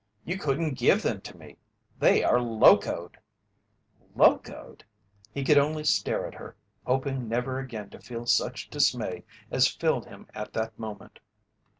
You 0.25 0.35
couldn't 0.39 0.79
give 0.79 1.03
them 1.03 1.21
to 1.21 1.37
me. 1.37 1.57
They 1.99 2.23
are 2.23 2.39
locoed!" 2.39 3.19
"Locoed!" 4.15 4.83
He 5.31 5.43
could 5.43 5.59
only 5.59 5.83
stare 5.83 6.25
at 6.25 6.33
her, 6.33 6.55
hoping 6.87 7.29
never 7.29 7.59
again 7.59 7.91
to 7.91 7.99
feel 7.99 8.25
such 8.25 8.71
dismay 8.71 9.25
as 9.51 9.67
filled 9.67 10.07
him 10.07 10.25
at 10.33 10.53
that 10.53 10.79
moment. 10.79 11.19